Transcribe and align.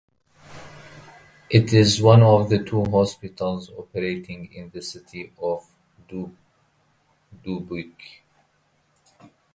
It 1.47 1.73
is 1.73 2.01
one 2.01 2.23
of 2.23 2.49
two 2.65 2.83
hospitals 2.85 3.69
operating 3.69 4.51
in 4.51 4.71
the 4.71 4.81
city 4.81 5.31
of 5.37 5.69
Dubuque. 7.43 8.01